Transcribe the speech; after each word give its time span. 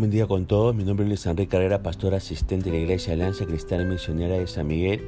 Buen 0.00 0.10
día 0.10 0.26
con 0.26 0.46
todos. 0.46 0.74
Mi 0.74 0.82
nombre 0.82 1.04
es 1.04 1.10
Luis 1.10 1.26
Enrique 1.26 1.50
Carrera, 1.50 1.82
pastor 1.82 2.14
asistente 2.14 2.70
de 2.70 2.78
la 2.78 2.82
Iglesia 2.84 3.12
Alianza 3.12 3.44
Cristiana 3.44 3.84
Misionera 3.84 4.38
de 4.38 4.46
San 4.46 4.66
Miguel 4.66 5.06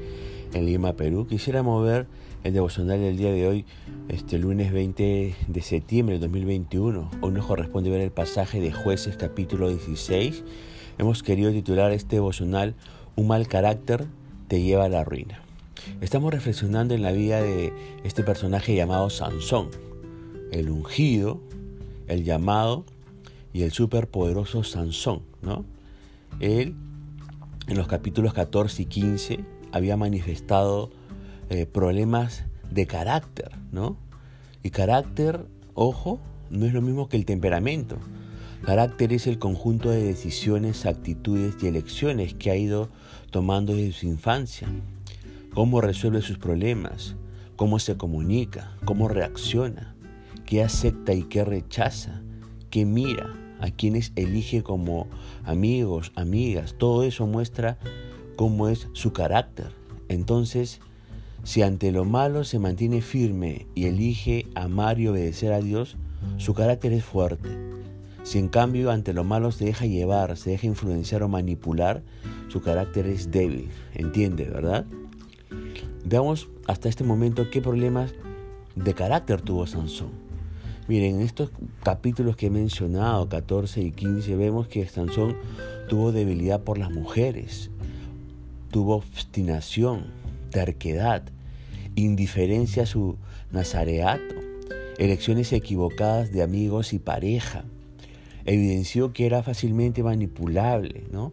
en 0.53 0.67
Lima, 0.67 0.93
Perú. 0.97 1.27
Quisiera 1.27 1.63
mover 1.63 2.07
el 2.45 2.53
devocional 2.53 3.01
del 3.01 3.17
día 3.17 3.33
de 3.33 3.49
hoy, 3.49 3.65
este 4.11 4.37
lunes 4.37 4.71
20 4.71 5.35
de 5.49 5.63
septiembre 5.63 6.17
del 6.17 6.21
2021. 6.21 7.11
Hoy 7.23 7.33
nos 7.33 7.47
corresponde 7.47 7.89
ver 7.89 8.03
el 8.03 8.11
pasaje 8.11 8.61
de 8.61 8.71
Jueces 8.71 9.17
capítulo 9.17 9.71
16. 9.71 10.45
Hemos 10.99 11.23
querido 11.23 11.51
titular 11.53 11.91
este 11.93 12.17
devocional 12.17 12.75
Un 13.17 13.29
mal 13.29 13.49
carácter 13.49 14.05
te 14.47 14.61
lleva 14.61 14.85
a 14.85 14.91
la 14.91 15.05
ruina. 15.05 15.41
Estamos 16.03 16.35
reflexionando 16.35 16.93
en 16.93 17.01
la 17.01 17.13
vida 17.13 17.41
de 17.41 17.73
este 18.05 18.23
personaje 18.23 18.75
llamado 18.75 19.09
Sansón, 19.09 19.71
el 20.51 20.69
ungido, 20.69 21.41
el 22.09 22.25
llamado 22.25 22.85
y 23.53 23.63
el 23.63 23.73
superpoderoso 23.73 24.65
Sansón, 24.65 25.23
¿no? 25.43 25.65
Él, 26.41 26.75
en 27.69 27.77
los 27.77 27.87
capítulos 27.87 28.33
14 28.33 28.83
y 28.83 28.87
15, 28.87 29.45
había 29.73 29.97
manifestado 29.97 30.91
eh, 31.51 31.67
problemas 31.67 32.45
de 32.71 32.87
carácter, 32.87 33.51
¿no? 33.71 33.97
Y 34.63 34.71
carácter, 34.71 35.47
ojo, 35.75 36.21
no 36.51 36.67
es 36.67 36.73
lo 36.73 36.83
mismo 36.83 37.09
que 37.09 37.17
el 37.17 37.25
temperamento. 37.25 37.99
Carácter 38.65 39.13
es 39.13 39.27
el 39.27 39.39
conjunto 39.39 39.91
de 39.91 40.05
decisiones, 40.05 40.87
actitudes 40.87 41.57
y 41.63 41.67
elecciones 41.67 42.35
que 42.35 42.51
ha 42.51 42.57
ido 42.57 42.89
tomando 43.31 43.75
desde 43.75 43.93
su 43.93 44.07
infancia. 44.07 44.69
Cómo 45.53 45.81
resuelve 45.81 46.23
sus 46.23 46.39
problemas, 46.39 47.17
cómo 47.57 47.79
se 47.79 47.97
comunica, 47.97 48.77
cómo 48.85 49.09
reacciona, 49.09 49.95
qué 50.47 50.63
acepta 50.63 51.13
y 51.13 51.25
qué 51.25 51.45
rechaza, 51.45 52.23
qué 52.71 52.85
mira, 52.85 53.35
a 53.63 53.71
quienes 53.71 54.13
elige 54.17 54.63
como 54.63 55.07
amigos, 55.45 56.13
amigas. 56.17 56.75
Todo 56.77 57.05
eso 57.05 57.27
muestra 57.27 57.79
cómo 58.37 58.69
es 58.69 58.89
su 58.93 59.13
carácter. 59.13 59.69
Entonces, 60.09 60.81
si 61.45 61.63
ante 61.63 61.93
lo 61.93 62.05
malo 62.05 62.45
se 62.45 62.59
mantiene 62.59 63.01
firme 63.01 63.67
y 63.75 63.87
elige 63.87 64.47
amar 64.55 65.01
y 65.01 65.09
obedecer 65.09 65.53
a 65.53 65.61
Dios, 65.61 65.97
su 66.37 66.55
carácter 66.55 66.93
es 66.93 67.05
fuerte. 67.05 67.49
Si 68.25 68.39
en 68.39 68.49
cambio 68.49 68.91
ante 68.91 69.13
lo 69.13 69.25
malo 69.25 69.51
se 69.51 69.65
deja 69.65 69.87
llevar, 69.87 70.37
se 70.37 70.51
deja 70.51 70.67
influenciar 70.67 71.23
o 71.23 71.29
manipular, 71.29 72.03
su 72.49 72.61
carácter 72.61 73.07
es 73.07 73.31
débil. 73.31 73.71
¿Entiende, 73.95 74.45
verdad? 74.45 74.87
Veamos 76.05 76.49
hasta 76.67 76.89
este 76.89 77.05
momento 77.05 77.51
qué 77.51 77.61
problemas 77.61 78.13
de 78.75 78.95
carácter 78.95 79.41
tuvo 79.41 79.67
Sansón. 79.67 80.22
Miren, 80.89 81.17
en 81.17 81.23
estos 81.23 81.51
capítulos 81.85 82.37
que 82.37 82.47
he 82.47 82.51
mencionado, 82.51 83.29
14 83.29 83.81
y 83.81 83.93
15, 83.93 84.35
vemos 84.35 84.67
que 84.67 84.85
Sansón 84.87 85.37
tuvo 85.89 86.11
debilidad 86.11 86.63
por 86.63 86.77
las 86.77 86.91
mujeres, 86.91 87.71
tuvo 88.73 88.97
obstinación, 88.97 90.07
terquedad, 90.51 91.23
indiferencia 91.95 92.83
a 92.83 92.87
su 92.87 93.17
nazareato, 93.53 94.35
elecciones 94.99 95.53
equivocadas 95.53 96.33
de 96.33 96.43
amigos 96.43 96.93
y 96.93 96.99
pareja. 96.99 97.65
Evidenció 98.45 99.13
que 99.13 99.27
era 99.27 99.45
fácilmente 99.45 100.03
manipulable, 100.03 101.05
¿no? 101.13 101.31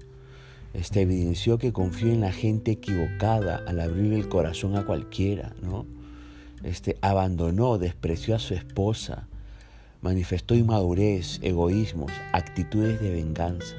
Este, 0.76 1.02
evidenció 1.02 1.58
que 1.58 1.74
confió 1.74 2.12
en 2.12 2.22
la 2.22 2.32
gente 2.32 2.72
equivocada 2.72 3.64
al 3.66 3.80
abrir 3.80 4.14
el 4.14 4.30
corazón 4.30 4.76
a 4.76 4.86
cualquiera, 4.86 5.56
¿no? 5.64 5.88
Este, 6.64 6.98
abandonó, 7.02 7.80
despreció 7.80 8.36
a 8.36 8.40
su 8.40 8.54
esposa, 8.54 9.28
manifestó 10.02 10.56
inmadurez, 10.56 11.40
egoísmos, 11.42 12.12
actitudes 12.32 13.02
de 13.02 13.12
venganza. 13.12 13.76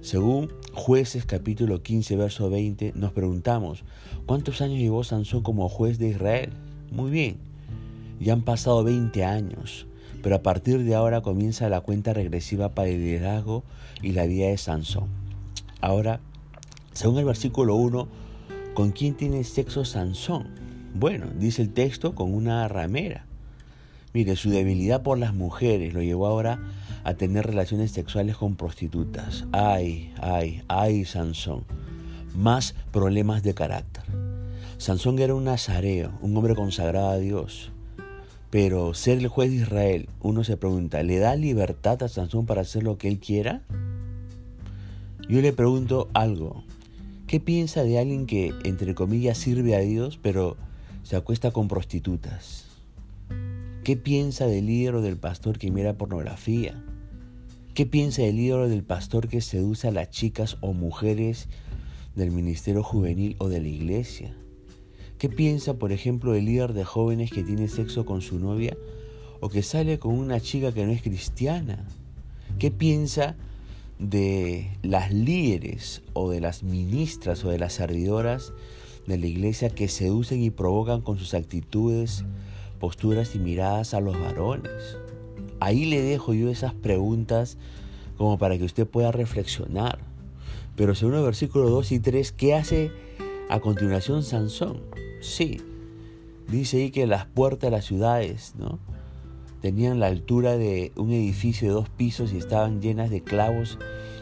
Según 0.00 0.52
jueces 0.72 1.24
capítulo 1.26 1.82
15, 1.82 2.16
verso 2.16 2.48
20, 2.48 2.92
nos 2.94 3.12
preguntamos, 3.12 3.84
¿cuántos 4.26 4.60
años 4.60 4.78
llevó 4.78 5.04
Sansón 5.04 5.42
como 5.42 5.68
juez 5.68 5.98
de 5.98 6.08
Israel? 6.08 6.50
Muy 6.90 7.10
bien, 7.10 7.36
ya 8.20 8.32
han 8.32 8.42
pasado 8.42 8.84
20 8.84 9.24
años, 9.24 9.86
pero 10.22 10.36
a 10.36 10.42
partir 10.42 10.84
de 10.84 10.94
ahora 10.94 11.20
comienza 11.20 11.68
la 11.68 11.80
cuenta 11.80 12.14
regresiva 12.14 12.70
para 12.70 12.88
el 12.88 13.00
liderazgo 13.00 13.64
y 14.02 14.12
la 14.12 14.26
vida 14.26 14.46
de 14.46 14.56
Sansón. 14.56 15.08
Ahora, 15.80 16.20
según 16.92 17.18
el 17.18 17.24
versículo 17.24 17.74
1, 17.74 18.08
¿con 18.74 18.92
quién 18.92 19.14
tiene 19.14 19.44
sexo 19.44 19.84
Sansón? 19.84 20.48
Bueno, 20.94 21.26
dice 21.38 21.62
el 21.62 21.72
texto, 21.72 22.14
con 22.14 22.32
una 22.32 22.66
ramera. 22.66 23.27
Mire, 24.14 24.36
su 24.36 24.50
debilidad 24.50 25.02
por 25.02 25.18
las 25.18 25.34
mujeres 25.34 25.92
lo 25.92 26.02
llevó 26.02 26.26
ahora 26.26 26.60
a 27.04 27.14
tener 27.14 27.46
relaciones 27.46 27.92
sexuales 27.92 28.36
con 28.36 28.56
prostitutas. 28.56 29.44
Ay, 29.52 30.12
ay, 30.20 30.62
ay, 30.68 31.04
Sansón. 31.04 31.64
Más 32.34 32.74
problemas 32.90 33.42
de 33.42 33.54
carácter. 33.54 34.04
Sansón 34.78 35.18
era 35.18 35.34
un 35.34 35.44
nazareo, 35.44 36.12
un 36.22 36.36
hombre 36.36 36.54
consagrado 36.54 37.08
a 37.08 37.18
Dios. 37.18 37.72
Pero 38.50 38.94
ser 38.94 39.18
el 39.18 39.28
juez 39.28 39.50
de 39.50 39.56
Israel, 39.56 40.08
uno 40.20 40.44
se 40.44 40.56
pregunta, 40.56 41.02
¿le 41.02 41.18
da 41.18 41.36
libertad 41.36 42.02
a 42.02 42.08
Sansón 42.08 42.46
para 42.46 42.62
hacer 42.62 42.82
lo 42.82 42.96
que 42.96 43.08
él 43.08 43.18
quiera? 43.18 43.62
Yo 45.28 45.42
le 45.42 45.52
pregunto 45.52 46.08
algo. 46.14 46.64
¿Qué 47.26 47.40
piensa 47.40 47.82
de 47.82 47.98
alguien 47.98 48.24
que, 48.24 48.54
entre 48.64 48.94
comillas, 48.94 49.36
sirve 49.36 49.76
a 49.76 49.80
Dios, 49.80 50.18
pero 50.22 50.56
se 51.02 51.16
acuesta 51.16 51.50
con 51.50 51.68
prostitutas? 51.68 52.67
¿Qué 53.88 53.96
piensa 53.96 54.46
del 54.46 54.66
líder 54.66 54.96
o 54.96 55.00
del 55.00 55.16
pastor 55.16 55.58
que 55.58 55.70
mira 55.70 55.96
pornografía? 55.96 56.84
¿Qué 57.72 57.86
piensa 57.86 58.20
del 58.20 58.36
líder 58.36 58.58
o 58.58 58.68
del 58.68 58.84
pastor 58.84 59.28
que 59.28 59.40
seduce 59.40 59.88
a 59.88 59.90
las 59.90 60.10
chicas 60.10 60.58
o 60.60 60.74
mujeres 60.74 61.48
del 62.14 62.30
ministerio 62.30 62.82
juvenil 62.82 63.34
o 63.38 63.48
de 63.48 63.62
la 63.62 63.68
iglesia? 63.68 64.36
¿Qué 65.16 65.30
piensa, 65.30 65.78
por 65.78 65.90
ejemplo, 65.90 66.32
del 66.32 66.44
líder 66.44 66.74
de 66.74 66.84
jóvenes 66.84 67.30
que 67.30 67.42
tiene 67.42 67.66
sexo 67.66 68.04
con 68.04 68.20
su 68.20 68.38
novia 68.38 68.76
o 69.40 69.48
que 69.48 69.62
sale 69.62 69.98
con 69.98 70.18
una 70.18 70.38
chica 70.38 70.70
que 70.70 70.84
no 70.84 70.92
es 70.92 71.00
cristiana? 71.00 71.88
¿Qué 72.58 72.70
piensa 72.70 73.36
de 73.98 74.70
las 74.82 75.14
líderes 75.14 76.02
o 76.12 76.30
de 76.30 76.42
las 76.42 76.62
ministras 76.62 77.42
o 77.42 77.48
de 77.48 77.58
las 77.58 77.72
servidoras 77.72 78.52
de 79.06 79.16
la 79.16 79.26
iglesia 79.26 79.70
que 79.70 79.88
seducen 79.88 80.42
y 80.42 80.50
provocan 80.50 81.00
con 81.00 81.18
sus 81.18 81.32
actitudes, 81.32 82.26
posturas 82.78 83.34
y 83.34 83.38
miradas 83.38 83.94
a 83.94 84.00
los 84.00 84.18
varones. 84.18 84.96
Ahí 85.60 85.84
le 85.84 86.02
dejo 86.02 86.34
yo 86.34 86.48
esas 86.48 86.74
preguntas 86.74 87.58
como 88.16 88.38
para 88.38 88.58
que 88.58 88.64
usted 88.64 88.86
pueda 88.86 89.12
reflexionar. 89.12 89.98
Pero 90.76 90.94
según 90.94 91.14
el 91.14 91.24
versículo 91.24 91.70
2 91.70 91.92
y 91.92 92.00
3, 92.00 92.32
¿qué 92.32 92.54
hace 92.54 92.92
a 93.48 93.60
continuación 93.60 94.22
Sansón? 94.22 94.80
Sí, 95.20 95.60
dice 96.48 96.78
ahí 96.78 96.90
que 96.90 97.06
las 97.06 97.26
puertas 97.26 97.70
de 97.70 97.76
las 97.76 97.84
ciudades, 97.84 98.54
¿no? 98.56 98.78
Tenían 99.60 99.98
la 99.98 100.06
altura 100.06 100.56
de 100.56 100.92
un 100.94 101.10
edificio 101.10 101.68
de 101.68 101.74
dos 101.74 101.88
pisos 101.88 102.32
y 102.32 102.38
estaban 102.38 102.80
llenas 102.80 103.10
de 103.10 103.22
clavos 103.22 103.78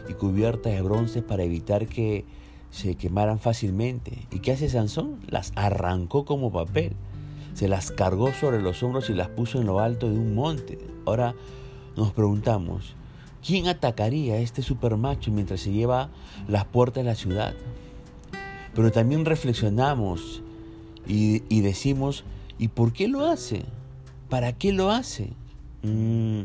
y 0.09 0.13
cubiertas 0.13 0.73
de 0.73 0.81
bronce 0.81 1.21
para 1.21 1.43
evitar 1.43 1.87
que 1.87 2.25
se 2.71 2.95
quemaran 2.95 3.37
fácilmente. 3.37 4.27
¿Y 4.31 4.39
qué 4.39 4.53
hace 4.53 4.67
Sansón? 4.67 5.19
Las 5.27 5.51
arrancó 5.55 6.25
como 6.25 6.51
papel 6.51 6.95
se 7.57 7.67
las 7.67 7.89
cargó 7.89 8.33
sobre 8.33 8.61
los 8.61 8.83
hombros 8.83 9.09
y 9.09 9.15
las 9.15 9.29
puso 9.29 9.59
en 9.59 9.65
lo 9.65 9.79
alto 9.79 10.07
de 10.07 10.15
un 10.15 10.35
monte. 10.35 10.77
Ahora 11.07 11.33
nos 11.95 12.13
preguntamos, 12.13 12.93
¿quién 13.43 13.67
atacaría 13.67 14.35
a 14.35 14.37
este 14.37 14.61
supermacho 14.61 15.31
mientras 15.31 15.61
se 15.61 15.71
lleva 15.71 16.11
las 16.47 16.65
puertas 16.65 17.03
de 17.03 17.09
la 17.09 17.15
ciudad? 17.15 17.55
Pero 18.75 18.91
también 18.91 19.25
reflexionamos 19.25 20.43
y, 21.07 21.61
decimos, 21.61 22.25
¿y 22.59 22.67
por 22.67 22.93
qué 22.93 23.07
lo 23.07 23.25
hace? 23.25 23.65
¿Para 24.29 24.53
qué 24.53 24.71
lo 24.71 24.91
hace? 24.91 25.31
Mm, 25.81 26.41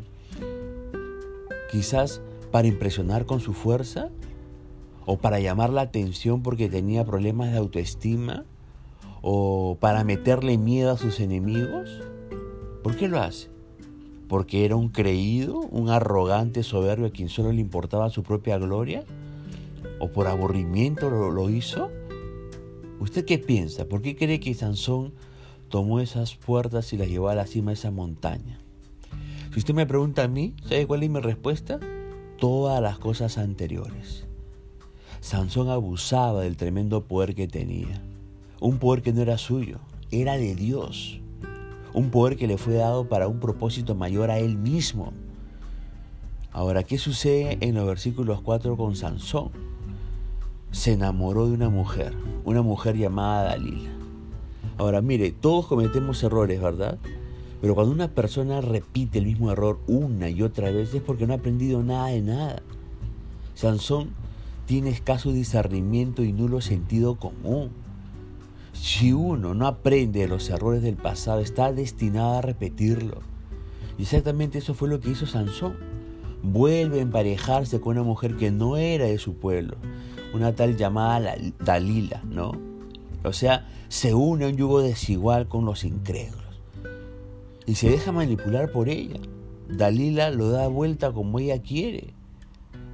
quizás 1.71 2.23
para 2.51 2.69
impresionar 2.69 3.27
con 3.27 3.41
su 3.41 3.53
fuerza 3.53 4.09
o 5.05 5.19
para 5.19 5.41
llamar 5.41 5.69
la 5.69 5.83
atención 5.83 6.43
porque 6.43 6.71
tenía 6.71 7.05
problemas 7.05 7.53
de 7.53 7.59
autoestima 7.59 8.47
o 9.23 9.79
para 9.81 10.05
meterle 10.05 10.59
miedo 10.59 10.91
a 10.91 10.99
sus 10.99 11.21
enemigos? 11.21 11.89
¿Por 12.83 12.97
qué 12.97 13.09
lo 13.09 13.21
hace? 13.21 13.49
¿Porque 14.29 14.65
era 14.65 14.77
un 14.77 14.89
creído, 14.89 15.61
un 15.61 15.89
arrogante 15.89 16.63
soberbio 16.63 17.07
a 17.07 17.11
quien 17.11 17.29
solo 17.29 17.53
le 17.53 17.61
importaba 17.61 18.11
su 18.11 18.23
propia 18.23 18.59
gloria? 18.59 19.05
¿O 20.01 20.09
por 20.09 20.27
aburrimiento 20.27 21.09
lo, 21.09 21.31
lo 21.31 21.49
hizo? 21.49 21.91
¿Usted 22.99 23.25
qué 23.25 23.39
piensa? 23.39 23.87
¿Por 23.87 24.03
qué 24.03 24.17
cree 24.17 24.41
que 24.41 24.55
Sansón 24.55 25.13
tomó 25.69 26.01
esas 26.01 26.35
puertas 26.35 26.93
y 26.93 26.97
las 26.97 27.09
llevó 27.09 27.29
a 27.29 27.35
la 27.35 27.47
cima 27.47 27.71
de 27.71 27.75
esa 27.75 27.91
montaña? 27.91 28.59
Si 29.53 29.59
usted 29.59 29.75
me 29.75 29.87
pregunta 29.87 30.25
a 30.25 30.29
mí, 30.29 30.55
¿sabe 30.63 30.87
cuál 30.87 31.03
es 31.03 31.11
mi 31.11 31.21
respuesta? 31.21 31.79
Todas 32.39 32.81
las 32.81 32.99
cosas 32.99 33.39
anteriores. 33.39 34.25
Sansón 35.21 35.69
abusaba 35.69 36.41
del 36.41 36.57
tremendo 36.57 37.05
poder 37.05 37.35
que 37.35 37.47
tenía. 37.47 38.03
Un 38.63 38.79
poder 38.79 39.03
que 39.03 39.13
no 39.13 39.23
era 39.23 39.39
suyo, 39.39 39.81
era 40.13 40.37
de 40.37 40.55
Dios. 40.55 41.21
Un 41.95 42.11
poder 42.11 42.37
que 42.37 42.47
le 42.47 42.59
fue 42.59 42.75
dado 42.75 43.09
para 43.09 43.27
un 43.27 43.41
propósito 43.41 43.97
mayor 43.97 44.31
a 44.31 44.39
él 44.39 44.57
mismo. 44.57 45.13
Ahora, 46.53 46.85
¿qué 46.85 46.97
sucede 46.97 47.59
en 47.61 47.75
los 47.75 47.85
versículos 47.89 48.41
4 48.41 48.77
con 48.77 48.95
Sansón? 48.95 49.51
Se 50.71 50.93
enamoró 50.93 51.49
de 51.49 51.55
una 51.55 51.71
mujer, 51.71 52.15
una 52.45 52.63
mujer 52.63 52.97
llamada 52.97 53.49
Dalila. 53.49 53.91
Ahora, 54.79 55.03
mire, 55.03 55.33
todos 55.33 55.67
cometemos 55.67 56.23
errores, 56.23 56.63
¿verdad? 56.63 56.99
Pero 57.61 57.75
cuando 57.75 57.93
una 57.93 58.15
persona 58.15 58.61
repite 58.61 59.19
el 59.19 59.27
mismo 59.27 59.51
error 59.51 59.81
una 59.89 60.31
y 60.31 60.41
otra 60.41 60.71
vez 60.71 60.95
es 60.95 61.03
porque 61.03 61.27
no 61.27 61.33
ha 61.33 61.39
aprendido 61.39 61.83
nada 61.83 62.07
de 62.07 62.23
nada. 62.23 62.63
Sansón 63.57 64.11
tiene 64.67 64.91
escaso 64.91 65.33
discernimiento 65.33 66.23
y 66.23 66.33
nulo 66.33 66.61
sentido 66.61 67.17
común. 67.17 67.82
Si 68.83 69.13
uno 69.13 69.55
no 69.55 69.69
aprende 69.69 70.19
de 70.19 70.27
los 70.27 70.51
errores 70.51 70.83
del 70.83 70.97
pasado, 70.97 71.39
está 71.39 71.73
destinado 71.73 72.39
a 72.39 72.43
repetirlo. 72.43 73.21
Exactamente 73.97 74.59
eso 74.59 74.75
fue 74.75 74.89
lo 74.89 74.99
que 74.99 75.11
hizo 75.11 75.25
Sansón 75.25 75.77
vuelve 76.43 76.99
a 76.99 77.03
emparejarse 77.03 77.81
con 77.81 77.93
una 77.93 78.03
mujer 78.03 78.37
que 78.37 78.51
no 78.51 78.77
era 78.77 79.05
de 79.05 79.19
su 79.19 79.35
pueblo, 79.35 79.77
una 80.35 80.57
tal 80.57 80.77
llamada 80.77 81.37
Dalila, 81.65 82.25
¿no? 82.29 82.51
O 83.23 83.33
sea, 83.33 83.69
se 83.87 84.15
une 84.15 84.47
a 84.47 84.49
un 84.49 84.57
yugo 84.57 84.83
desigual 84.83 85.47
con 85.47 85.65
los 85.65 85.85
incrédulos 85.85 86.43
y 87.67 87.77
se 87.77 87.89
deja 87.89 88.11
manipular 88.11 88.73
por 88.73 88.89
ella. 88.89 89.21
Dalila 89.69 90.31
lo 90.31 90.51
da 90.51 90.67
vuelta 90.67 91.13
como 91.13 91.39
ella 91.39 91.63
quiere. 91.63 92.15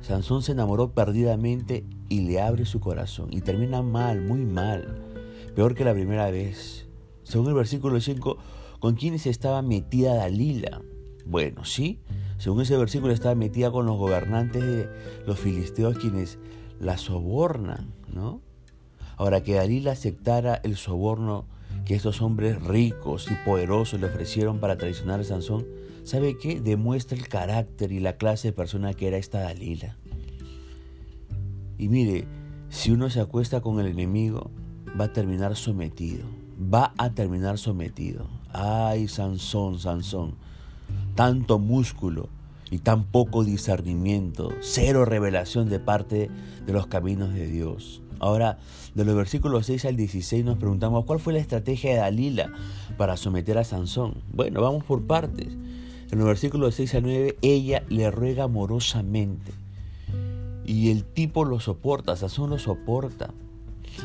Sansón 0.03 0.43
se 0.43 0.53
enamoró 0.53 0.91
perdidamente 0.91 1.87
y 2.11 2.21
le 2.27 2.43
abre 2.43 2.67
su 2.67 2.79
corazón 2.79 3.29
y 3.31 3.41
termina 3.41 3.81
mal, 3.81 4.21
muy 4.21 4.45
mal, 4.45 5.08
peor 5.49 5.75
que 5.75 5.85
la 5.85 5.95
primera 5.95 6.31
vez. 6.31 6.87
Según 7.23 7.49
el 7.49 7.55
versículo 7.55 8.01
5, 8.01 8.39
¿con 8.81 8.95
quiénes 8.95 9.27
estaba 9.27 9.63
metida 9.63 10.15
Dalila? 10.15 10.83
Bueno, 11.27 11.65
sí, 11.65 12.01
según 12.39 12.63
ese 12.63 12.77
versículo 12.77 13.13
estaba 13.13 13.35
metida 13.35 13.71
con 13.71 13.85
los 13.87 13.99
gobernantes 13.99 14.63
de 14.63 14.89
los 15.27 15.39
filisteos 15.39 15.99
quienes 15.99 16.39
la 16.81 16.97
sobornan, 16.97 17.93
¿no? 18.13 18.41
Ahora 19.17 19.43
que 19.43 19.55
Dalila 19.55 19.93
aceptara 19.93 20.55
el 20.63 20.77
soborno 20.77 21.47
que 21.85 21.95
estos 21.95 22.23
hombres 22.23 22.63
ricos 22.63 23.29
y 23.31 23.35
poderosos 23.45 24.01
le 24.01 24.07
ofrecieron 24.07 24.61
para 24.61 24.79
traicionar 24.79 25.21
a 25.21 25.25
Sansón, 25.25 25.67
¿sabe 26.05 26.39
qué? 26.39 26.61
Demuestra 26.61 27.19
el 27.19 27.29
carácter 27.29 27.93
y 27.93 28.01
la 28.01 28.17
clase 28.17 28.49
de 28.49 28.53
persona 28.53 28.95
que 28.95 29.09
era 29.09 29.17
esta 29.17 29.41
Dalila. 29.41 29.99
Y 31.79 31.89
mire, 31.89 32.27
si 32.69 32.91
uno 32.91 33.11
se 33.11 33.21
acuesta 33.21 33.61
con 33.61 33.81
el 33.81 33.87
enemigo, 33.87 34.51
va 34.99 35.07
a 35.07 35.13
terminar 35.13 35.57
sometido. 35.57 36.25
Va 36.73 36.93
a 36.99 37.11
terminar 37.11 37.59
sometido. 37.59 38.27
Ay, 38.53 39.09
Sansón, 39.09 39.79
Sansón 39.79 40.35
tanto 41.15 41.59
músculo 41.59 42.29
y 42.71 42.79
tan 42.79 43.05
poco 43.05 43.43
discernimiento, 43.43 44.53
cero 44.61 45.05
revelación 45.05 45.69
de 45.69 45.81
parte 45.81 46.31
de 46.65 46.73
los 46.73 46.87
caminos 46.87 47.35
de 47.35 47.49
Dios. 47.49 48.03
Ahora, 48.21 48.59
de 48.95 49.05
los 49.05 49.17
versículos 49.17 49.67
6 49.67 49.85
al 49.87 49.97
16 49.97 50.45
nos 50.45 50.59
preguntamos 50.59 51.05
cuál 51.07 51.19
fue 51.19 51.33
la 51.33 51.39
estrategia 51.39 51.91
de 51.91 51.97
Dalila 51.99 52.53
para 52.97 53.17
someter 53.17 53.59
a 53.59 53.65
Sansón. 53.65 54.15
Bueno, 54.33 54.61
vamos 54.61 54.85
por 54.85 55.07
partes. 55.09 55.49
En 56.11 56.19
los 56.19 56.27
versículos 56.29 56.77
6 56.77 56.95
al 56.95 57.03
9, 57.03 57.37
ella 57.43 57.83
le 57.89 58.11
ruega 58.11 58.45
amorosamente. 58.45 59.53
Y 60.65 60.91
el 60.91 61.05
tipo 61.05 61.45
lo 61.45 61.59
soporta, 61.59 62.15
Sansón 62.15 62.51
lo 62.51 62.59
soporta. 62.59 63.31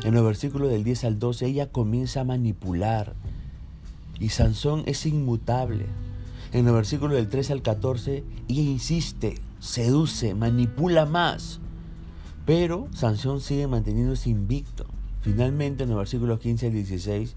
En 0.02 0.14
los 0.14 0.24
versículos 0.24 0.70
del 0.70 0.84
10 0.84 1.04
al 1.04 1.18
12, 1.18 1.46
ella 1.46 1.70
comienza 1.70 2.20
a 2.20 2.24
manipular. 2.24 3.14
Y 4.18 4.30
Sansón 4.30 4.82
es 4.86 5.06
inmutable. 5.06 5.86
En 6.52 6.66
el 6.66 6.74
versículo 6.74 7.14
del 7.14 7.28
13 7.28 7.52
al 7.52 7.62
14, 7.62 8.24
ella 8.48 8.62
insiste, 8.62 9.40
seduce, 9.60 10.34
manipula 10.34 11.06
más. 11.06 11.60
Pero 12.46 12.88
Sansón 12.92 13.40
sigue 13.40 13.66
manteniéndose 13.66 14.30
invicto. 14.30 14.86
Finalmente, 15.22 15.84
en 15.84 15.88
los 15.88 15.98
versículos 15.98 16.38
15 16.38 16.66
al 16.66 16.72
16, 16.74 17.34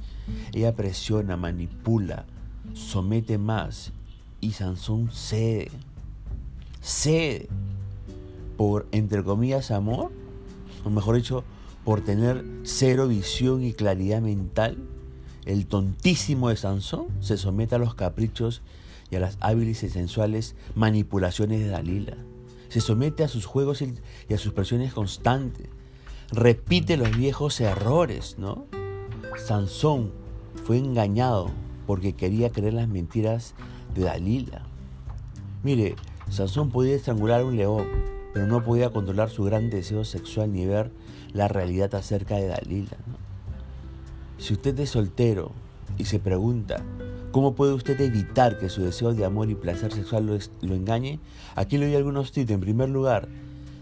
ella 0.53 0.75
presiona, 0.75 1.38
manipula, 1.38 2.25
somete 2.74 3.38
más. 3.38 3.94
Y 4.42 4.51
Sansón 4.51 5.10
cede. 5.12 5.71
Cede. 6.81 7.48
Por, 8.57 8.88
entre 8.92 9.24
comillas, 9.24 9.71
amor. 9.71 10.12
O 10.83 10.89
mejor 10.89 11.15
dicho, 11.15 11.44
por 11.88 12.01
tener 12.01 12.44
cero 12.63 13.07
visión 13.07 13.63
y 13.63 13.72
claridad 13.72 14.19
mental. 14.19 14.75
El 15.45 15.68
tontísimo 15.68 16.50
de 16.50 16.57
Sansón 16.57 17.07
se 17.22 17.38
somete 17.38 17.75
a 17.75 17.78
los 17.78 17.95
caprichos 17.95 18.62
y 19.10 19.16
a 19.16 19.22
las 19.22 19.38
hábiles 19.39 19.84
y 19.84 19.89
sensuales 19.89 20.57
manipulaciones 20.75 21.62
de 21.62 21.69
Dalila. 21.69 22.18
Se 22.68 22.81
somete 22.81 23.24
a 23.24 23.30
sus 23.30 23.45
juegos 23.45 23.81
y 23.81 24.34
a 24.34 24.38
sus 24.38 24.51
presiones 24.51 24.92
constantes. 24.92 25.68
Repite 26.30 26.98
los 26.98 27.16
viejos 27.16 27.62
errores, 27.62 28.36
¿no? 28.38 28.66
Sansón 29.38 30.12
fue 30.66 30.80
engañado 30.80 31.51
porque 31.86 32.18
quería 32.18 32.51
creer 32.51 32.74
las 32.74 32.89
mentiras 32.89 33.54
de 33.95 34.04
Dalila. 34.04 34.63
Mire, 35.63 35.95
Sansón 36.30 36.69
podía 36.69 36.98
estrangular 36.98 37.39
a 37.39 37.45
un 37.45 37.56
león, 37.56 37.88
pero 38.33 38.47
no 38.47 38.63
podía 38.63 38.89
controlar 38.89 39.29
su 39.29 39.44
gran 39.44 39.69
deseo 39.69 40.03
sexual 40.03 40.53
ni 40.53 40.65
ver 40.65 40.91
la 41.33 41.47
realidad 41.47 41.94
acerca 41.95 42.35
de 42.35 42.47
Dalila. 42.47 42.97
Si 44.38 44.53
usted 44.53 44.79
es 44.79 44.91
soltero 44.91 45.51
y 45.97 46.06
se 46.06 46.19
pregunta, 46.19 46.83
¿Cómo 47.38 47.53
puede 47.53 47.74
usted 47.74 48.01
evitar 48.01 48.57
que 48.57 48.68
su 48.68 48.81
deseo 48.83 49.13
de 49.13 49.25
amor 49.25 49.50
y 49.51 49.56
placer 49.56 49.94
sexual 49.94 50.25
lo, 50.25 50.74
engañe? 50.74 51.19
Aquí 51.56 51.77
le 51.77 51.85
doy 51.85 51.95
algunos 51.95 52.31
tips. 52.31 52.50
En 52.50 52.62
primer 52.62 52.89
lugar, 52.89 53.27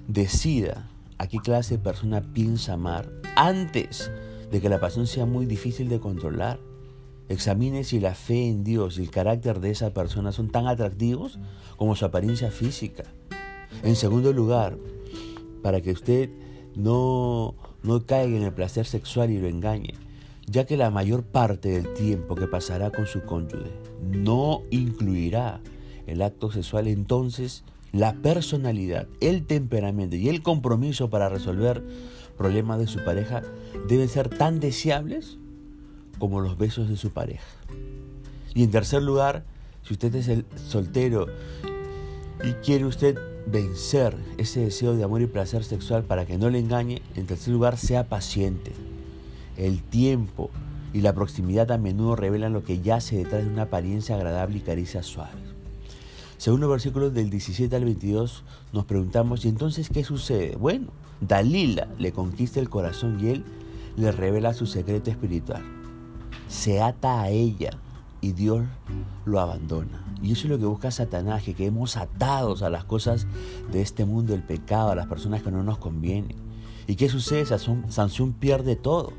decida 0.07 0.89
a 1.19 1.27
qué 1.27 1.38
clase 1.38 1.77
de 1.77 1.83
persona 1.83 2.21
piensa 2.33 2.74
amar 2.74 3.09
antes 3.38 4.12
de 4.51 4.59
que 4.59 4.68
la 4.68 4.81
pasión 4.81 5.07
sea 5.07 5.25
muy 5.25 5.45
difícil 5.45 5.89
de 5.89 6.01
controlar. 6.01 6.59
Examine 7.30 7.83
si 7.83 8.00
la 8.00 8.13
fe 8.13 8.50
en 8.50 8.63
Dios 8.63 8.97
y 8.97 9.03
el 9.03 9.09
carácter 9.09 9.59
de 9.62 9.71
esa 9.71 9.94
persona 9.94 10.31
son 10.31 10.50
tan 10.50 10.68
atractivos 10.68 11.39
como 11.77 11.95
su 11.95 12.03
apariencia 12.03 12.51
física. 12.51 13.03
En 13.83 13.95
segundo 13.95 14.33
lugar, 14.33 14.77
para 15.62 15.81
que 15.81 15.92
usted 15.92 16.30
no, 16.75 17.56
no 17.83 18.06
caiga 18.06 18.38
en 18.38 18.44
el 18.44 18.54
placer 18.54 18.86
sexual 18.86 19.31
y 19.31 19.39
lo 19.39 19.48
engañe, 19.48 19.94
ya 20.48 20.66
que 20.66 20.77
la 20.77 20.92
mayor 20.92 21.24
parte 21.24 21.69
del 21.69 21.94
tiempo 21.94 22.36
que 22.36 22.48
pasará 22.48 22.92
con 22.92 23.07
su 23.07 23.24
cónyuge 23.24 23.72
no 24.11 24.61
incluirá 24.69 25.61
el 26.07 26.21
acto 26.21 26.52
sexual, 26.52 26.88
entonces 26.88 27.64
la 27.92 28.14
personalidad, 28.14 29.07
el 29.21 29.45
temperamento 29.45 30.16
y 30.16 30.30
el 30.30 30.44
compromiso 30.44 31.09
para 31.09 31.30
resolver 31.30 31.83
problemas 32.38 32.80
de 32.80 32.88
su 32.88 33.04
pareja 33.04 33.42
deben 33.88 34.09
ser 34.09 34.30
tan 34.30 34.59
deseables 34.59 35.38
como 36.19 36.42
los 36.42 36.57
besos 36.57 36.90
de 36.90 36.97
su 36.97 37.11
pareja. 37.11 37.45
Y 38.54 38.64
en 38.64 38.71
tercer 38.71 39.02
lugar, 39.02 39.45
si 39.83 39.94
usted 39.94 40.14
es 40.16 40.28
el 40.28 40.45
soltero 40.56 41.28
y 42.44 42.52
quiere 42.66 42.85
usted 42.85 43.18
vencer 43.47 44.16
ese 44.37 44.61
deseo 44.61 44.95
de 44.95 45.04
amor 45.04 45.21
y 45.21 45.28
placer 45.28 45.64
sexual 45.64 46.04
para 46.04 46.25
que 46.25 46.37
no 46.37 46.49
le 46.49 46.59
engañe, 46.59 47.02
en 47.16 47.28
tercer 47.28 47.54
lugar, 47.54 47.78
sea 47.78 48.07
paciente 48.07 48.73
el 49.57 49.81
tiempo 49.81 50.49
y 50.94 51.02
la 51.02 51.14
proximidad 51.14 51.71
a 51.71 51.78
menudo 51.78 52.16
revelan 52.16 52.54
lo 52.54 52.64
que 52.64 52.81
yace 52.81 53.18
detrás 53.18 53.44
de 53.44 53.49
una 53.49 53.64
apariencia 53.64 54.16
agradable 54.16 54.57
y 54.57 54.61
caricias 54.61 55.06
suaves. 55.06 55.35
Según 56.37 56.61
los 56.61 56.69
versículos 56.69 57.14
del 57.14 57.30
17 57.30 57.75
al 57.75 57.85
22, 57.85 58.44
nos 58.73 58.85
preguntamos, 58.85 59.45
¿y 59.45 59.49
entonces 59.49 59.90
qué 59.90 60.04
sucede? 60.04 60.56
Bueno, 60.57 60.87
Dalila 61.21 61.87
le 61.97 62.11
conquista 62.11 62.59
el 62.59 62.69
corazón 62.69 63.18
y 63.21 63.30
él 63.30 63.45
le 63.95 64.11
revela 64.11 64.54
su 64.54 64.66
secreto 64.66 65.09
espiritual. 65.09 65.64
Se 66.47 66.81
ata 66.81 67.21
a 67.21 67.30
ella 67.30 67.71
y 68.26 68.32
Dios 68.32 68.66
lo 69.26 69.40
abandona. 69.40 70.04
Y 70.20 70.32
eso 70.32 70.46
es 70.46 70.50
lo 70.50 70.58
que 70.58 70.66
busca 70.66 70.90
Satanás, 70.90 71.44
que 71.44 71.54
quedemos 71.54 71.96
atados 71.96 72.64
a 72.64 72.72
las 72.72 72.84
cosas 72.84 73.28
de 73.72 73.84
este 73.84 74.04
mundo, 74.04 74.34
el 74.34 74.42
pecado, 74.42 74.90
a 74.90 74.96
las 74.96 75.06
personas 75.06 75.44
que 75.44 75.52
no 75.52 75.62
nos 75.62 75.78
convienen. 75.78 76.36
¿Y 76.88 76.96
qué 76.96 77.08
sucede? 77.08 77.46
Sansón 77.46 78.34
pierde 78.34 78.76
todo 78.76 79.14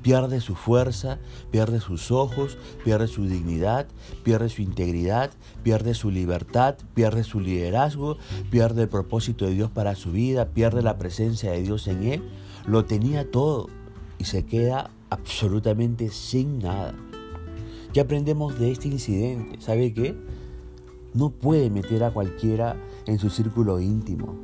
pierde 0.00 0.40
su 0.40 0.54
fuerza, 0.54 1.18
pierde 1.50 1.80
sus 1.80 2.12
ojos, 2.12 2.56
pierde 2.84 3.08
su 3.08 3.26
dignidad, 3.26 3.88
pierde 4.22 4.48
su 4.48 4.62
integridad, 4.62 5.32
pierde 5.64 5.92
su 5.92 6.10
libertad, 6.10 6.76
pierde 6.94 7.24
su 7.24 7.40
liderazgo, 7.40 8.16
pierde 8.48 8.82
el 8.82 8.88
propósito 8.88 9.44
de 9.44 9.54
Dios 9.54 9.70
para 9.70 9.96
su 9.96 10.12
vida, 10.12 10.50
pierde 10.50 10.82
la 10.82 10.98
presencia 10.98 11.50
de 11.50 11.62
Dios 11.62 11.88
en 11.88 12.04
él. 12.04 12.22
Lo 12.66 12.84
tenía 12.84 13.28
todo 13.28 13.68
y 14.18 14.24
se 14.24 14.46
queda 14.46 14.90
absolutamente 15.10 16.10
sin 16.10 16.60
nada. 16.60 16.94
¿Qué 17.92 18.00
aprendemos 18.00 18.58
de 18.58 18.70
este 18.70 18.88
incidente? 18.88 19.60
¿Sabe 19.60 19.94
qué? 19.94 20.14
No 21.14 21.30
puede 21.30 21.70
meter 21.70 22.04
a 22.04 22.12
cualquiera 22.12 22.76
en 23.06 23.18
su 23.18 23.30
círculo 23.30 23.80
íntimo. 23.80 24.34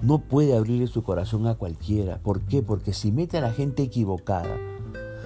No 0.00 0.20
puede 0.20 0.56
abrirle 0.56 0.86
su 0.86 1.02
corazón 1.02 1.48
a 1.48 1.56
cualquiera. 1.56 2.18
¿Por 2.18 2.42
qué? 2.42 2.62
Porque 2.62 2.92
si 2.92 3.10
mete 3.10 3.36
a 3.38 3.40
la 3.40 3.52
gente 3.52 3.82
equivocada, 3.82 4.56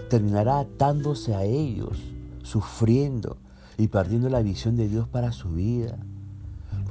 terminará 0.09 0.61
atándose 0.61 1.35
a 1.35 1.45
ellos, 1.45 1.99
sufriendo 2.43 3.37
y 3.77 3.89
perdiendo 3.89 4.31
la 4.31 4.41
visión 4.41 4.77
de 4.77 4.89
Dios 4.89 5.07
para 5.09 5.33
su 5.33 5.51
vida. 5.51 5.99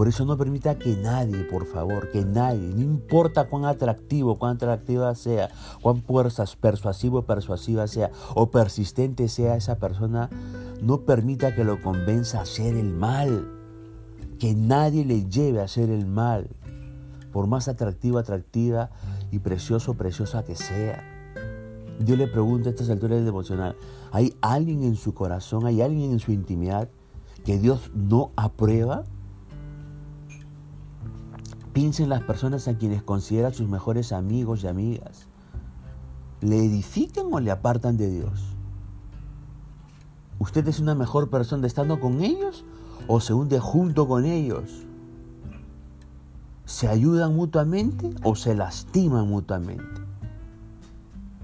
Por 0.01 0.07
eso 0.07 0.25
no 0.25 0.35
permita 0.35 0.79
que 0.79 0.97
nadie, 0.97 1.43
por 1.43 1.67
favor, 1.67 2.09
que 2.09 2.25
nadie, 2.25 2.73
no 2.73 2.81
importa 2.81 3.47
cuán 3.47 3.65
atractivo, 3.65 4.39
cuán 4.39 4.55
atractiva 4.55 5.13
sea, 5.13 5.49
cuán 5.79 6.01
persuasivo 6.59 7.19
o 7.19 7.25
persuasiva 7.27 7.85
sea, 7.85 8.09
o 8.33 8.49
persistente 8.49 9.27
sea 9.27 9.57
esa 9.57 9.77
persona, 9.77 10.31
no 10.81 11.01
permita 11.01 11.53
que 11.53 11.63
lo 11.63 11.79
convenza 11.83 12.39
a 12.39 12.41
hacer 12.41 12.75
el 12.75 12.95
mal. 12.95 13.47
Que 14.39 14.55
nadie 14.55 15.05
le 15.05 15.29
lleve 15.29 15.61
a 15.61 15.65
hacer 15.65 15.91
el 15.91 16.07
mal, 16.07 16.49
por 17.31 17.45
más 17.45 17.67
atractiva, 17.67 18.21
atractiva 18.21 18.89
y 19.29 19.37
precioso, 19.37 19.93
preciosa 19.93 20.43
que 20.43 20.55
sea. 20.55 21.03
Dios 21.99 22.17
le 22.17 22.25
pregunta 22.25 22.69
a 22.69 22.71
estas 22.71 22.89
alturas 22.89 23.17
del 23.17 23.25
devocional, 23.25 23.75
¿hay 24.11 24.33
alguien 24.41 24.81
en 24.81 24.95
su 24.95 25.13
corazón, 25.13 25.67
hay 25.67 25.83
alguien 25.83 26.11
en 26.11 26.19
su 26.19 26.31
intimidad 26.31 26.89
que 27.45 27.59
Dios 27.59 27.91
no 27.93 28.31
aprueba? 28.35 29.03
Piensa 31.73 32.03
en 32.03 32.09
las 32.09 32.23
personas 32.23 32.67
a 32.67 32.77
quienes 32.77 33.01
considera 33.01 33.53
sus 33.53 33.69
mejores 33.69 34.11
amigos 34.11 34.63
y 34.63 34.67
amigas. 34.67 35.27
¿Le 36.41 36.57
edifican 36.57 37.27
o 37.31 37.39
le 37.39 37.51
apartan 37.51 37.95
de 37.95 38.09
Dios? 38.09 38.41
¿Usted 40.37 40.67
es 40.67 40.79
una 40.79 40.95
mejor 40.95 41.29
persona 41.29 41.67
estando 41.67 41.99
con 41.99 42.23
ellos 42.23 42.65
o 43.07 43.21
se 43.21 43.33
hunde 43.33 43.59
junto 43.59 44.07
con 44.07 44.25
ellos? 44.25 44.83
¿Se 46.65 46.87
ayudan 46.87 47.35
mutuamente 47.35 48.09
o 48.23 48.35
se 48.35 48.55
lastiman 48.55 49.29
mutuamente? 49.29 50.01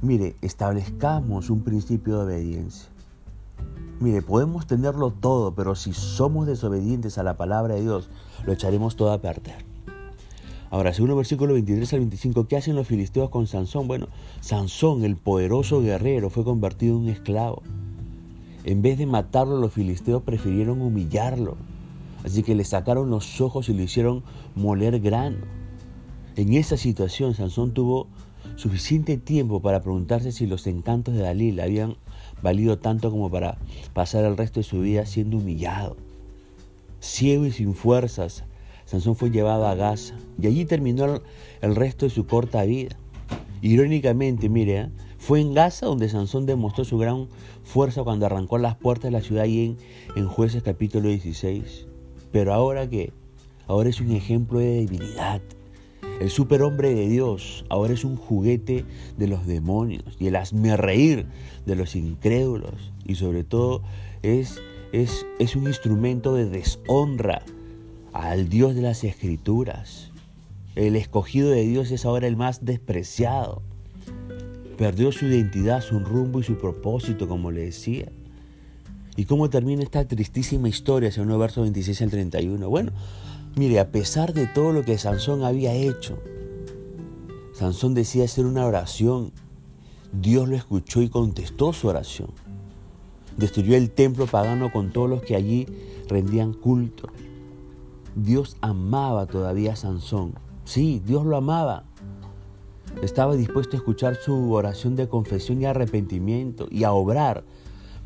Mire, 0.01 0.35
establezcamos 0.41 1.49
un 1.49 1.61
principio 1.61 2.17
de 2.17 2.25
obediencia. 2.25 2.89
Mire, 3.99 4.21
podemos 4.21 4.65
tenerlo 4.65 5.11
todo, 5.11 5.53
pero 5.53 5.75
si 5.75 5.93
somos 5.93 6.47
desobedientes 6.47 7.17
a 7.17 7.23
la 7.23 7.37
palabra 7.37 7.75
de 7.75 7.81
Dios, 7.81 8.09
lo 8.45 8.53
echaremos 8.53 8.95
todo 8.95 9.11
a 9.11 9.21
perder. 9.21 9.66
Ahora, 10.69 10.93
según 10.93 11.11
el 11.11 11.15
versículo 11.15 11.53
23 11.53 11.93
al 11.93 11.99
25, 11.99 12.47
¿qué 12.47 12.57
hacen 12.57 12.75
los 12.75 12.87
filisteos 12.87 13.29
con 13.29 13.47
Sansón? 13.47 13.87
Bueno, 13.87 14.07
Sansón, 14.41 15.05
el 15.05 15.15
poderoso 15.15 15.81
guerrero, 15.81 16.29
fue 16.29 16.43
convertido 16.43 16.95
en 16.95 17.03
un 17.03 17.09
esclavo. 17.09 17.63
En 18.65 18.81
vez 18.81 18.97
de 18.97 19.05
matarlo, 19.05 19.57
los 19.59 19.71
filisteos 19.71 20.23
prefirieron 20.23 20.81
humillarlo. 20.81 21.55
Así 22.25 22.43
que 22.43 22.55
le 22.55 22.65
sacaron 22.65 23.09
los 23.09 23.39
ojos 23.39 23.69
y 23.69 23.73
le 23.73 23.83
hicieron 23.83 24.23
moler 24.55 24.99
grano. 24.99 25.37
En 26.35 26.53
esa 26.53 26.75
situación, 26.75 27.33
Sansón 27.33 27.73
tuvo 27.73 28.07
suficiente 28.57 29.17
tiempo 29.17 29.61
para 29.61 29.81
preguntarse 29.81 30.33
si 30.33 30.47
los 30.47 30.67
encantos 30.67 31.13
de 31.13 31.21
Dalí 31.21 31.57
habían 31.61 31.95
valido 32.41 32.77
tanto 32.77 33.09
como 33.09 33.31
para 33.31 33.57
pasar 33.93 34.25
el 34.25 34.35
resto 34.35 34.59
de 34.59 34.65
su 34.65 34.81
vida 34.81 35.05
siendo 35.05 35.37
humillado. 35.37 35.95
Ciego 36.99 37.45
y 37.45 37.51
sin 37.51 37.73
fuerzas, 37.73 38.43
Sansón 38.87 39.17
fue 39.17 39.31
llevado 39.31 39.67
a 39.67 39.75
Gaza 39.75 40.15
y 40.41 40.47
allí 40.47 40.63
terminó 40.63 41.21
el 41.61 41.75
resto 41.75 42.05
de 42.05 42.09
su 42.09 42.25
corta 42.25 42.63
vida. 42.63 42.95
Irónicamente, 43.61 44.47
mire, 44.47 44.79
¿eh? 44.79 44.89
fue 45.17 45.41
en 45.41 45.53
Gaza 45.53 45.87
donde 45.87 46.07
Sansón 46.07 46.45
demostró 46.45 46.85
su 46.85 46.97
gran 46.97 47.27
fuerza 47.65 48.03
cuando 48.03 48.25
arrancó 48.25 48.57
las 48.57 48.77
puertas 48.77 49.11
de 49.11 49.11
la 49.11 49.21
ciudad 49.21 49.43
y 49.43 49.65
en, 49.65 49.77
en 50.15 50.27
Jueces 50.29 50.63
capítulo 50.63 51.09
16. 51.09 51.85
Pero 52.31 52.53
ahora 52.53 52.89
que, 52.89 53.11
ahora 53.67 53.89
es 53.89 53.99
un 53.99 54.11
ejemplo 54.11 54.59
de 54.59 54.85
debilidad. 54.85 55.41
El 56.21 56.29
superhombre 56.29 56.95
de 56.95 57.09
Dios 57.09 57.65
ahora 57.67 57.93
es 57.93 58.05
un 58.05 58.15
juguete 58.15 58.85
de 59.17 59.27
los 59.27 59.45
demonios 59.45 60.15
y 60.17 60.27
el 60.27 60.37
hazme 60.37 60.77
reír 60.77 61.27
de 61.65 61.75
los 61.75 61.93
incrédulos 61.93 62.93
y 63.05 63.15
sobre 63.15 63.43
todo 63.43 63.81
es, 64.23 64.61
es, 64.93 65.25
es 65.39 65.57
un 65.57 65.67
instrumento 65.67 66.33
de 66.33 66.45
deshonra 66.45 67.43
al 68.13 68.49
Dios 68.49 68.75
de 68.75 68.81
las 68.81 69.03
Escrituras. 69.03 70.11
El 70.75 70.95
escogido 70.95 71.49
de 71.49 71.61
Dios 71.61 71.91
es 71.91 72.05
ahora 72.05 72.27
el 72.27 72.35
más 72.35 72.63
despreciado. 72.63 73.61
Perdió 74.77 75.11
su 75.11 75.25
identidad, 75.25 75.81
su 75.81 75.99
rumbo 75.99 76.39
y 76.39 76.43
su 76.43 76.57
propósito, 76.57 77.27
como 77.27 77.51
le 77.51 77.65
decía. 77.65 78.11
¿Y 79.15 79.25
cómo 79.25 79.49
termina 79.49 79.81
esta 79.81 80.07
tristísima 80.07 80.69
historia, 80.69 81.11
según 81.11 81.31
el 81.31 81.39
verso 81.39 81.61
26 81.61 82.03
al 82.03 82.11
31? 82.11 82.69
Bueno, 82.69 82.91
mire, 83.55 83.79
a 83.79 83.91
pesar 83.91 84.33
de 84.33 84.45
todo 84.45 84.71
lo 84.71 84.83
que 84.83 84.99
Sansón 84.99 85.43
había 85.43 85.73
hecho, 85.73 86.21
Sansón 87.53 87.95
decía 87.95 88.25
hacer 88.25 88.45
una 88.45 88.67
oración. 88.67 89.31
Dios 90.13 90.47
lo 90.47 90.55
escuchó 90.55 91.01
y 91.01 91.09
contestó 91.09 91.73
su 91.73 91.87
oración. 91.87 92.29
Destruyó 93.35 93.75
el 93.75 93.89
templo 93.89 94.27
pagano 94.27 94.71
con 94.71 94.91
todos 94.91 95.09
los 95.09 95.23
que 95.23 95.35
allí 95.35 95.65
rendían 96.07 96.53
culto. 96.53 97.09
Dios 98.17 98.57
amaba 98.61 99.27
todavía 99.27 99.73
a 99.73 99.75
Sansón. 99.75 100.33
Sí, 100.65 101.03
Dios 101.05 101.23
lo 101.23 101.37
amaba. 101.37 101.83
Estaba 103.03 103.35
dispuesto 103.35 103.75
a 103.75 103.79
escuchar 103.79 104.15
su 104.15 104.51
oración 104.53 104.95
de 104.95 105.07
confesión 105.07 105.61
y 105.61 105.65
arrepentimiento 105.65 106.67
y 106.71 106.83
a 106.83 106.93
obrar 106.93 107.43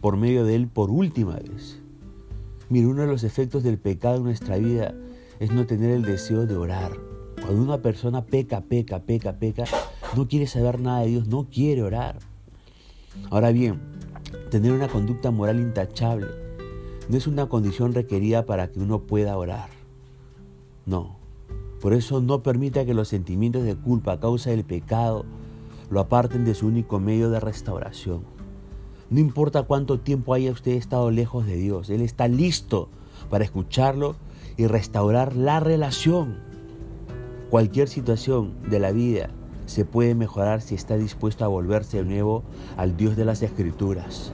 por 0.02 0.18
medio 0.18 0.44
de 0.44 0.56
él 0.56 0.68
por 0.68 0.92
última 0.92 1.38
vez. 1.38 1.80
Mire, 2.68 2.88
uno 2.88 3.04
de 3.04 3.08
los 3.08 3.24
efectos 3.24 3.64
del 3.64 3.78
pecado 3.78 4.18
en 4.18 4.24
nuestra 4.24 4.58
vida 4.58 4.94
es 5.40 5.54
no 5.54 5.66
tener 5.66 5.92
el 5.92 6.04
deseo 6.04 6.46
de 6.46 6.58
orar. 6.58 6.92
Cuando 7.42 7.64
una 7.64 7.82
persona 7.82 8.26
peca, 8.26 8.60
peca, 8.60 9.00
peca, 9.00 9.40
peca, 9.40 9.64
no 10.18 10.28
quiere 10.28 10.46
saber 10.48 10.82
nada 10.82 11.02
de 11.02 11.08
Dios, 11.08 11.28
no 11.28 11.48
quiere 11.50 11.84
orar. 11.84 12.20
Ahora 13.30 13.54
bien, 13.54 13.80
tener 14.50 14.74
una 14.74 14.90
conducta 14.90 15.32
moral 15.32 15.62
intachable 15.62 16.28
no 17.08 17.18
es 17.18 17.28
una 17.28 17.48
condición 17.48 17.94
requerida 17.94 18.46
para 18.46 18.72
que 18.72 18.80
uno 18.80 19.04
pueda 19.04 19.38
orar. 19.38 19.81
No. 20.86 21.18
Por 21.80 21.94
eso 21.94 22.22
no 22.22 22.44
permita 22.44 22.86
que 22.86 22.94
los 22.94 23.08
sentimientos 23.08 23.64
de 23.64 23.76
culpa 23.76 24.14
a 24.14 24.20
causa 24.20 24.52
del 24.52 24.64
pecado 24.64 25.26
lo 25.90 26.00
aparten 26.00 26.46
de 26.46 26.54
su 26.54 26.68
único 26.68 27.00
medio 27.00 27.30
de 27.30 27.40
restauración. 27.40 28.24
No 29.10 29.20
importa 29.20 29.64
cuánto 29.64 30.00
tiempo 30.00 30.34
haya 30.34 30.52
usted 30.52 30.72
estado 30.72 31.12
lejos 31.12 31.46
de 31.46 31.56
Dios, 31.56 31.90
Él 31.90 32.02
está 32.02 32.28
listo 32.28 32.88
para 33.30 33.44
escucharlo 33.44 34.16
y 34.58 34.68
restaurar 34.68 35.36
la 35.36 35.60
relación. 35.60 36.38
Cualquier 37.50 37.90
situación 37.90 38.54
de 38.70 38.80
la 38.80 38.92
vida 38.92 39.30
se 39.66 39.86
puede 39.86 40.16
mejorar 40.16 40.62
si 40.62 40.76
está 40.76 40.98
dispuesto 40.98 41.44
a 41.44 41.50
volverse 41.50 41.98
de 41.98 42.06
nuevo 42.06 42.44
al 42.78 42.96
Dios 42.96 43.18
de 43.18 43.26
las 43.26 43.42
Escrituras. 43.42 44.32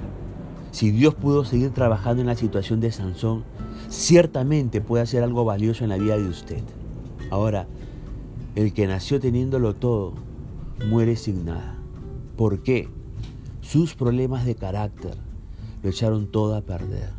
Si 0.72 0.92
Dios 0.92 1.16
pudo 1.16 1.46
seguir 1.46 1.72
trabajando 1.72 2.22
en 2.22 2.28
la 2.28 2.36
situación 2.36 2.80
de 2.80 2.92
Sansón, 2.92 3.44
ciertamente 3.90 4.82
puede 4.82 5.04
hacer 5.04 5.24
algo 5.24 5.46
valioso 5.46 5.84
en 5.84 5.90
la 5.90 5.98
vida 5.98 6.18
de 6.18 6.28
usted. 6.28 6.62
Ahora, 7.32 7.68
el 8.56 8.74
que 8.74 8.88
nació 8.88 9.20
teniéndolo 9.20 9.74
todo, 9.76 10.14
muere 10.90 11.16
sin 11.16 11.46
nada. 11.46 11.76
¿Por 12.36 12.64
qué? 12.64 12.90
Sus 13.62 13.96
problemas 13.96 14.46
de 14.46 14.56
carácter 14.56 15.16
lo 15.84 15.90
echaron 15.90 16.28
todo 16.28 16.56
a 16.56 16.62
perder. 16.62 17.10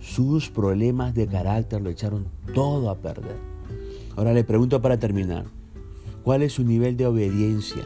Sus 0.00 0.50
problemas 0.50 1.14
de 1.14 1.26
carácter 1.26 1.82
lo 1.82 1.90
echaron 1.90 2.26
todo 2.54 2.90
a 2.90 2.96
perder. 2.96 3.36
Ahora 4.16 4.32
le 4.32 4.44
pregunto 4.44 4.80
para 4.80 4.98
terminar, 4.98 5.44
¿cuál 6.22 6.42
es 6.42 6.54
su 6.54 6.64
nivel 6.64 6.96
de 6.96 7.06
obediencia? 7.06 7.84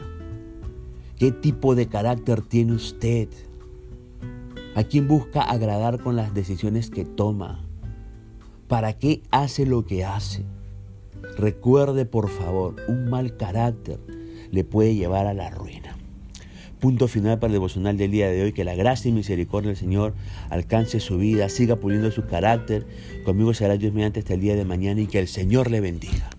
¿Qué 1.17 1.31
tipo 1.31 1.75
de 1.75 1.87
carácter 1.87 2.41
tiene 2.41 2.73
usted? 2.73 3.27
¿A 4.73 4.85
quién 4.85 5.09
busca 5.09 5.41
agradar 5.41 5.99
con 5.99 6.15
las 6.15 6.33
decisiones 6.33 6.89
que 6.89 7.03
toma? 7.03 7.59
¿Para 8.69 8.93
qué 8.93 9.21
hace 9.29 9.65
lo 9.65 9.85
que 9.85 10.05
hace? 10.05 10.45
Recuerde, 11.37 12.05
por 12.05 12.29
favor, 12.29 12.77
un 12.87 13.09
mal 13.09 13.35
carácter 13.35 13.99
le 14.49 14.63
puede 14.63 14.95
llevar 14.95 15.27
a 15.27 15.33
la 15.33 15.49
ruina. 15.49 15.97
Punto 16.79 17.09
final 17.09 17.37
para 17.37 17.49
el 17.49 17.55
devocional 17.55 17.97
del 17.97 18.11
día 18.11 18.29
de 18.29 18.43
hoy. 18.43 18.53
Que 18.53 18.63
la 18.63 18.73
gracia 18.73 19.09
y 19.09 19.11
misericordia 19.11 19.67
del 19.67 19.77
Señor 19.77 20.13
alcance 20.49 21.01
su 21.01 21.17
vida, 21.17 21.49
siga 21.49 21.75
puliendo 21.75 22.09
su 22.09 22.25
carácter. 22.25 22.87
Conmigo 23.25 23.53
será 23.53 23.75
Dios 23.75 23.93
mediante 23.93 24.21
hasta 24.21 24.35
el 24.35 24.41
día 24.41 24.55
de 24.55 24.63
mañana 24.63 25.01
y 25.01 25.07
que 25.07 25.19
el 25.19 25.27
Señor 25.27 25.69
le 25.69 25.81
bendiga. 25.81 26.29